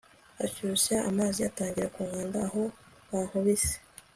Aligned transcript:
ashyushya 0.45 0.95
amazi 1.09 1.39
atangira 1.49 1.93
kunkanda 1.95 2.39
aho 2.47 2.61
bankubise 3.09 3.75